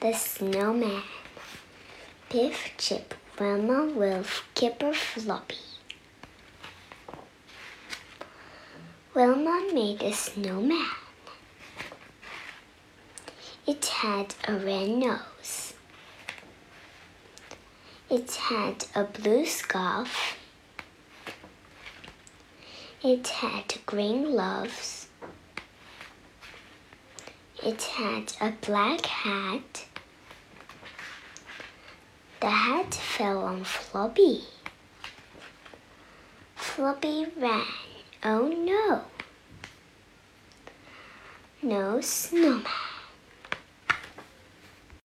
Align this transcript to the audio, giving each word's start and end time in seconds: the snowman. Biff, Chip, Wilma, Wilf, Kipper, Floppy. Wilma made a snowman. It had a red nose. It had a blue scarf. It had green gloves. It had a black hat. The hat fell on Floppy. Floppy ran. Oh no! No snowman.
the 0.00 0.12
snowman. 0.12 1.02
Biff, 2.28 2.72
Chip, 2.76 3.14
Wilma, 3.38 3.86
Wilf, 3.86 4.44
Kipper, 4.54 4.92
Floppy. 4.92 5.56
Wilma 9.14 9.68
made 9.72 10.02
a 10.02 10.12
snowman. 10.12 10.86
It 13.66 13.84
had 13.86 14.34
a 14.46 14.54
red 14.54 14.90
nose. 14.90 15.72
It 18.10 18.30
had 18.32 18.84
a 18.94 19.04
blue 19.04 19.46
scarf. 19.46 20.36
It 23.02 23.26
had 23.28 23.74
green 23.86 24.24
gloves. 24.24 25.05
It 27.66 27.82
had 27.82 28.32
a 28.40 28.52
black 28.64 29.06
hat. 29.06 29.86
The 32.38 32.48
hat 32.48 32.94
fell 32.94 33.40
on 33.40 33.64
Floppy. 33.64 34.44
Floppy 36.54 37.26
ran. 37.36 37.66
Oh 38.22 38.46
no! 38.46 39.02
No 41.60 42.00
snowman. 42.00 42.62